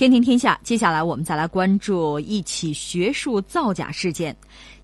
[0.00, 4.34] 天天天下，接下来我们再来关注一起学术造假事件。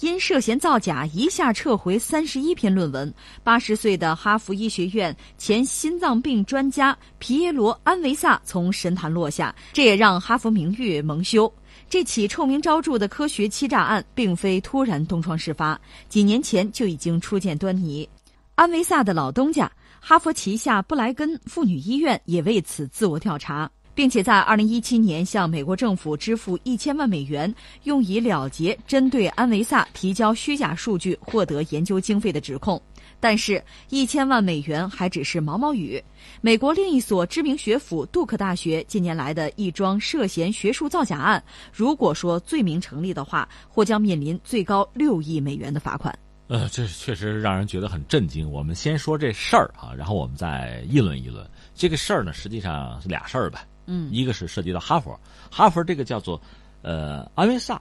[0.00, 3.12] 因涉嫌造假，一下撤回三十一篇论文。
[3.44, 11.52] 八十岁的哈佛医学院前心脏病专家皮耶罗·安维萨从神坛落下，这也让哈佛名誉蒙羞。
[11.90, 18.08] 这起臭名昭著的科学欺诈案，并非突然东窗事发，几年前就已经初见端倪。
[18.54, 23.70] 安维萨的老东家哈佛旗下布莱根妇女医院也为此自我调查。
[23.94, 32.80] 并且在二零一七年向美国政府支付一千万美元，用以了结针对安维萨提交虚假数据获得研究经费的指控。
[33.20, 36.02] 但是，一千万美元还只是毛毛雨。
[36.40, 46.12] 美国另一所知名学府杜克大学近年来的一桩涉嫌学术造假案，如果说罪名成立的话，或将面临最高六亿美元的罚款。
[46.48, 48.50] 呃，这确实让人觉得很震惊。
[48.50, 52.32] 我们先说这事儿啊，然后我们再议论议论这个事儿呢。
[52.32, 53.64] 实际上是俩事儿吧。
[53.94, 55.20] 嗯，一个是涉及到哈佛，
[55.50, 56.40] 哈佛这个叫做，
[56.80, 57.78] 呃，安维萨，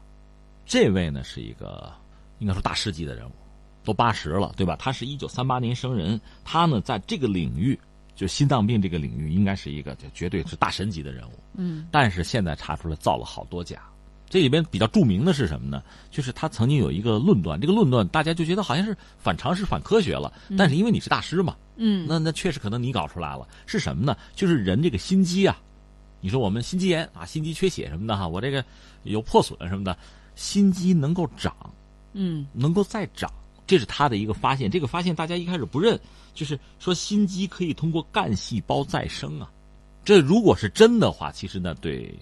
[0.66, 1.90] 这位呢是一个
[2.40, 3.32] 应该说大师级的人物，
[3.86, 4.76] 都八十了，对吧？
[4.78, 7.80] 他是一九三八年生人，他呢在这个领域，
[8.14, 11.32] 就心脏病这个领域，应该是一个就绝对是大神级的人物。
[11.54, 13.82] 嗯，但是现在查出来造了好多假，
[14.30, 15.82] 这里边比较著名的是什么呢？
[16.10, 24.18] 就是他曾经有一个论断，这个论断大家就觉得好像是反常识、反科学了，但是因为你是大师嘛，嗯，那那确实可能你搞出来了，是什么呢？
[24.36, 25.58] 就是人这个心机啊。
[26.22, 28.64] 你说我们心肌炎啊，心肌缺血什么的哈，我这个
[29.04, 29.98] 有破损什么的，
[30.36, 31.54] 心肌能够长，
[32.14, 33.30] 嗯，能够再长，
[33.68, 34.70] 这是他的一个发现。
[34.70, 36.00] 这个发现大家一开始不认，
[36.34, 39.52] 就是说心肌可以通过干细胞再生啊。
[40.06, 42.14] 这如果是真的话，其实呢，对，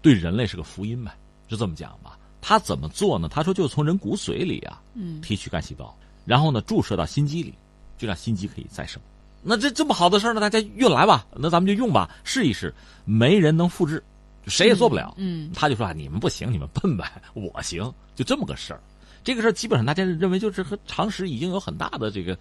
[0.00, 1.12] 对人类是个福音呗，
[1.48, 2.18] 就这么讲吧。
[2.40, 3.28] 他怎么做呢？
[3.28, 7.54] 他说就从人骨髓里啊，嗯，提取干细胞，然后呢注射到心肌里，
[7.96, 9.00] 就让心肌可以再生。
[9.42, 10.40] 那这这么好的事儿呢？
[10.40, 12.72] 大家运来吧，那咱们就用吧，试一试。
[13.04, 14.02] 没人能复制，
[14.46, 15.12] 谁也做不了。
[15.16, 18.80] 嗯，他就说啊，你们不行，你们笨呗，我行，就这么个事儿。
[19.24, 22.38] 这个事儿基本上大家认为就是和常识已经有很大的这个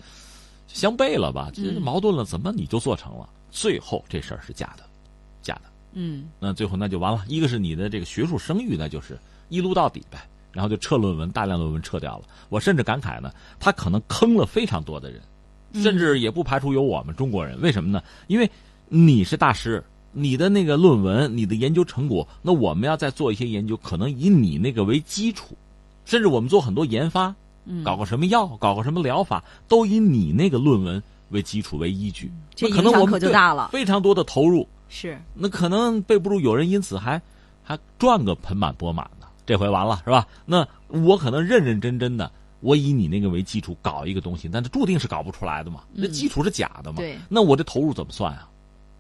[0.68, 1.50] 相悖了吧？
[1.53, 3.28] 这矛盾了，怎么你就做成了？
[3.50, 4.84] 最后这事儿是假的，
[5.42, 5.62] 假的。
[5.94, 7.24] 嗯，那最后那就完了。
[7.28, 9.18] 一个是你的这个学术声誉，那就是
[9.50, 10.28] 一撸到底呗。
[10.52, 12.25] 然后就撤论文，大量论文撤掉了。
[12.50, 15.22] 我甚至感慨呢，他可能坑了非常多的人。
[15.74, 18.02] 甚至也不排除有我们中国人，为什么呢？
[18.28, 18.50] 因为
[18.90, 25.56] 你是大师，你的那个论文、你的研究成果，那我们要再做一些研究，可能以你那个为基础，
[26.06, 27.34] 甚至我们做很多研发，
[27.84, 32.31] 搞个什么药、搞个什么疗法，都以你那个论文为基础为依据。
[32.54, 37.22] 这可能我们就大了，非常多的投入是，那可能备不住有人因此还
[37.64, 39.28] 还赚个盆满钵满的。
[39.46, 40.28] 这回完了是吧？
[40.46, 42.31] 那我可能认认真真的。
[42.62, 45.84] 我以你那个为基础搞一个东西，但是注定是搞不出来的嘛。
[45.92, 46.98] 那基础是假的嘛？
[46.98, 47.18] 对。
[47.28, 48.48] 那我这投入怎么算啊？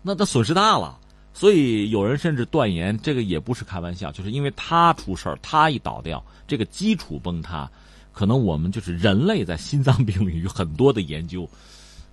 [0.01, 0.99] 那那损失大了。
[1.33, 7.69] 所以有人甚至断言，这个也不是开玩笑，就是因为他出事儿，他一倒掉，这个基础崩塌，
[8.11, 11.47] 可能我们就是人类在心脏病领域很多的研究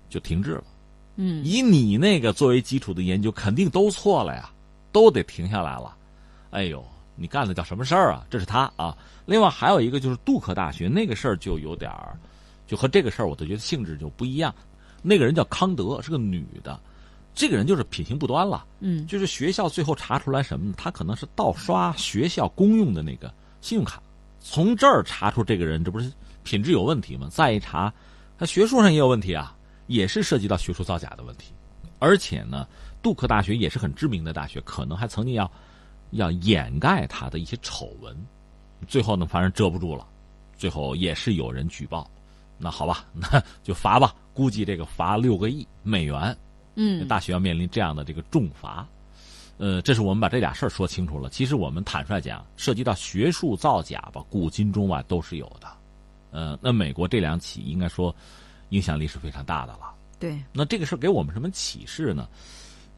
[0.09, 0.63] 就停滞了。
[1.17, 1.43] 嗯。
[1.43, 4.49] 以你那个作为基础的研究，肯定都错了呀，
[4.91, 5.95] 都得停下来了。
[6.51, 6.85] 哎呦。
[7.19, 8.25] 你干的叫什么事儿啊？
[8.29, 8.97] 这是他啊。
[9.25, 12.17] 另外还有一个就是杜克大学那个事儿就有点儿，
[12.65, 14.53] 就和这个事儿我都觉得性质就不一样。
[15.01, 16.79] 那个人叫康德，是个女的，
[17.35, 18.65] 这个人就是品行不端了。
[18.79, 20.73] 嗯，就是学校最后查出来什么呢？
[20.77, 23.31] 他可能是盗刷学校公用的那个
[23.61, 24.01] 信用卡，
[24.39, 26.11] 从这儿查出这个人，这不是
[26.43, 27.27] 品质有问题吗？
[27.29, 27.93] 再一查，
[28.37, 29.55] 他学术上也有问题啊，
[29.87, 31.53] 也是涉及到学术造假的问题。
[31.99, 32.67] 而且呢，
[33.01, 35.49] 杜克大学也是很知名的大学，可能还曾经要。
[36.11, 38.15] 要掩盖他的一些丑闻，
[38.87, 40.07] 最后呢，反正遮不住了，
[40.57, 42.09] 最后也是有人举报，
[42.57, 46.35] 那好吧， 那就罚吧，估计这个罚六个亿美元，
[46.75, 48.87] 嗯，大学要面临这样的这个重罚，
[49.57, 51.29] 呃，这是我们把这俩事儿说清楚了。
[51.29, 55.67] 其实我们坦率讲，涉及到学术造假吧，古今中外都是有的，
[56.31, 58.15] 呃，那美国这两起应该说
[58.69, 59.93] 影响力是非常大的了。
[60.19, 62.27] 对，那这个事儿给我们什么启示呢？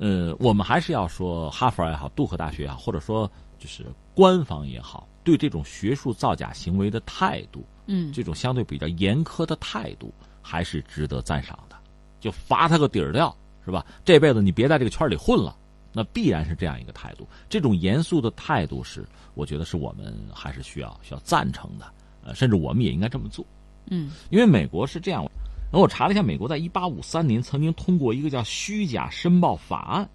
[0.02, 10.12] 呃，我们还是要说，哈佛也好，杜克大学也好，或者说就是官方也好，对这种学术造假行为的态度，嗯，这种相对比较严苛的态度，
[10.42, 11.76] 还是值得赞赏的。
[12.20, 13.86] 就罚他个底儿掉，是吧？
[14.04, 15.56] 这辈子你别在这个圈里混了，
[15.94, 17.28] 那必然是这样一个态度。
[17.48, 19.06] 这种严肃的态度是，
[19.36, 21.86] 我觉得是我们还是需要需要赞成的。
[22.24, 23.46] 呃，甚至我们也应该这么做。
[23.92, 25.24] 嗯，因为美国是这样。
[25.72, 30.06] 那我查了一下，美国在一八五三年曾经通过一个叫《虚假申报法案》，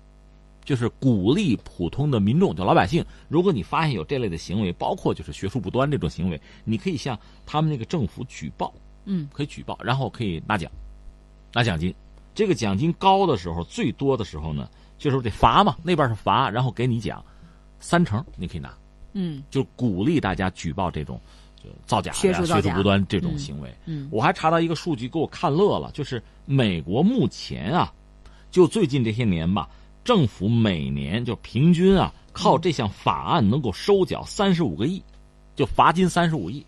[0.64, 8.74] 就是鼓励普通的民众，就老百姓，如果你发现有这类的行为，包括就是学术不端这种行为，你可以向他们那个政府举报，
[9.06, 10.70] 嗯，可以举报，然后可以拿奖，
[11.54, 11.94] 拿奖金。
[12.34, 14.68] 这个奖金高的时候，最多的时候呢，
[14.98, 17.24] 就是得罚嘛，那边是罚，然后给你奖，
[17.80, 18.76] 三成你可以拿，
[19.14, 21.45] 嗯，就鼓励大家举报这种就
[21.86, 23.74] 造假、学术造假学术不端这种行为。
[23.86, 27.92] 嗯，我还查到一个数据，给我看乐了，就是美国目前啊，
[28.50, 29.68] 就最近这些年吧，
[30.04, 35.02] 政府每年就平均啊，靠这项法案能够收缴三十五个亿，
[35.54, 36.64] 就罚金三十五亿。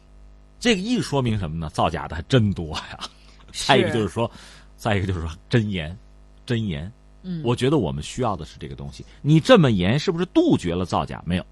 [0.61, 1.71] 这个亿说明什么呢？
[1.71, 2.99] 造假的还真多呀。
[3.67, 4.31] 再一个就是说，
[4.77, 5.97] 再一个就是说真严，
[6.45, 6.91] 真严。
[7.23, 9.05] 嗯，我觉得我们需要的是这个东西。
[9.23, 11.23] 你这么严，是不是杜绝了造假？
[11.27, 11.45] 没有，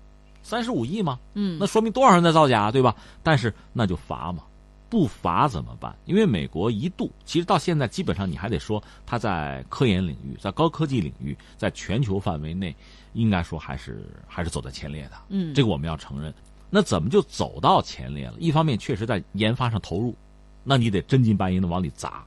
[0.47, 1.19] 三十五亿吗？
[1.35, 2.95] 嗯，那说明多少人在造假，对吧？
[3.21, 4.45] 但是那就罚嘛，
[4.89, 5.93] 不罚怎么办？
[6.05, 12.73] 因为美国一度，其实到现在基本上你还得说，它在科研领域，在高科技领域，在全球范围内，
[13.15, 15.17] 应该说还是还是走在前列的。
[15.31, 16.33] 嗯，这个我们要承认。
[16.71, 18.35] 那怎么就走到前列了？
[18.39, 20.15] 一方面确实在研发上投入，
[20.63, 22.25] 那你得真金白银的往里砸。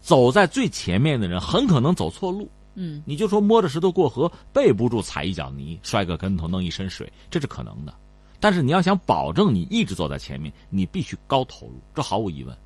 [0.00, 2.50] 走在最前面的人很可能走错路。
[2.74, 7.94] 嗯，你就说摸着石头过河，背不住踩一脚泥，摔个跟头，弄一身水，这是可能的。
[8.40, 12.56] 但是你要想保证你一直走在前面，你必须高投入，这毫无疑问。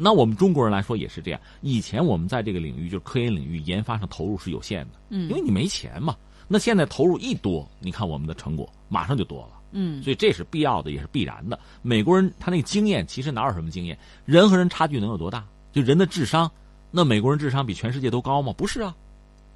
[0.00, 1.40] 那我们中国人来说也是这样。
[1.60, 6.16] 以前我们在这个领域，就是科研领域研发上投入是有限的，嗯，因为你没钱嘛。
[6.46, 11.58] 那现在投入一多，你看我们的成果马上就多了，嗯，所以这是必要的，也是必然的。
[11.82, 13.98] 美国人他那个经验其实哪有什么经验？
[14.24, 15.44] 人和人差距能有多大？
[15.72, 16.50] 就人的智商，
[16.90, 18.54] 那美国人智商比全世界都高吗？
[18.56, 18.96] 不是啊。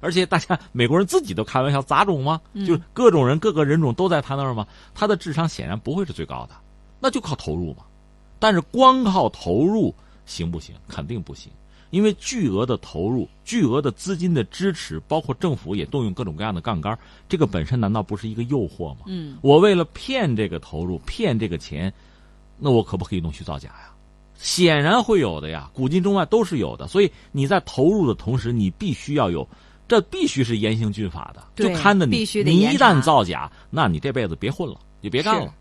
[0.03, 2.41] 而且大家美国人自己都开玩笑，杂种吗？
[2.67, 4.67] 就是各种人、各个人种都在他那儿吗？
[4.93, 6.55] 他的智商显然不会是最高的，
[6.99, 7.83] 那就靠投入嘛。
[8.37, 9.95] 但是光靠投入
[10.25, 10.75] 行不行？
[10.89, 11.49] 肯定不行，
[11.91, 16.99] 因为巨额的投入、巨额的资金的支持，包括政府也动用各种各样的杠杆，
[17.29, 19.05] 这个本身难道不是一个诱惑吗？
[19.05, 21.93] 嗯，我为了骗这个投入、骗这个钱，
[22.59, 23.93] 那我可不可以弄虚造假呀？
[24.35, 26.85] 显然会有的呀，古今中外都是有的。
[26.85, 29.47] 所以你在投入的同时，你必须要有。
[29.87, 35.53] 这必须是严刑峻法的，就看着你，你一旦造假，那你这辈子别混了，就别干了。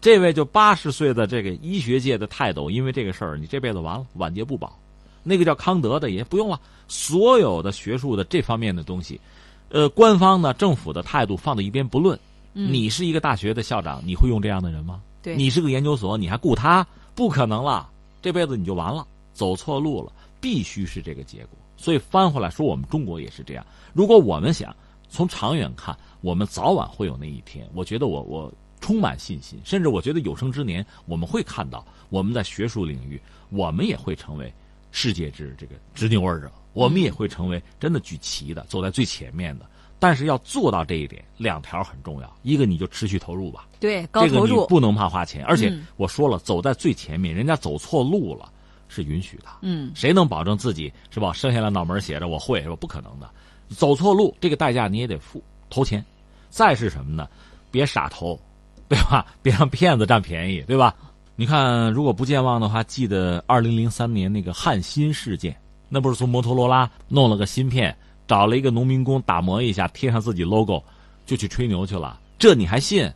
[0.00, 4.78] 这位就八十岁的这个医学界的泰斗，因为这个事儿，你这辈子完了，晚节不保。
[5.22, 9.20] 那个叫康德的也不用了，所有的学术的这方面的东西，
[9.68, 12.18] 呃，官方呢，政府的态度放在一边不论。
[12.54, 15.00] 嗯、你是一个大学的校长，你会用这样的人吗？
[15.22, 16.86] 对，你是个研究所，你还雇他？
[17.14, 17.90] 不可能了，
[18.22, 21.58] 这辈子你就完了，走错路了，必须是这个结果。
[21.78, 23.64] 所以翻回来说，我们中国也是这样。
[23.94, 24.74] 如果我们想
[25.08, 27.66] 从长远看，我们早晚会有那一天。
[27.72, 33.18] 我觉得我我充满信心，甚至我觉得有生之年我们会看到，我们在学术领域，
[33.50, 34.52] 我们也会成为
[34.90, 39.64] 世界之这个执牛耳者，我们也会成为真的举旗的，走在最前面的。
[40.00, 45.44] 但是要做到这一点，两条很重要：一个你就持续投入吧，对，高投入，不能怕花钱。
[45.44, 48.52] 而且我说了，走在最前面，人家走错路了。
[48.88, 51.32] 是允许的，嗯，谁能保证自己是吧？
[51.32, 52.76] 生下来脑门写着我会是吧？
[52.76, 53.30] 不可能的，
[53.68, 56.04] 走错路，这个代价你也得付，投钱。
[56.50, 57.28] 再是什么呢？
[57.70, 58.40] 别傻投，
[58.88, 59.26] 对吧？
[59.42, 60.94] 别让骗子占便宜，对吧？
[61.36, 65.54] 你看，如果不健忘的话，记得二零零三年那个汉芯事件，
[65.88, 67.96] 那不是从摩托罗拉弄了个芯片，
[68.26, 70.82] 找了一个农民工打磨一下，贴上自己 logo，
[71.26, 72.18] 就去吹牛去了。
[72.38, 73.12] 这你还信？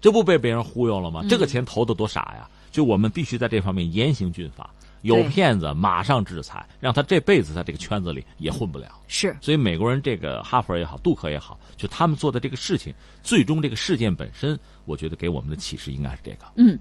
[0.00, 1.22] 这不被别人忽悠了吗？
[1.28, 2.48] 这个钱投的多傻呀！
[2.70, 4.70] 就我们必须在这方面严刑峻法。
[5.02, 9.00] 有骗子，马上制裁，让他这辈子在这个圈子里也混不了。
[9.08, 16.46] 是，所以美国人这个哈佛也好，杜克也好，就他们做的这个事情，最终这个事件本身，我觉得给我们的启示应该是这个。
[16.56, 16.78] 嗯。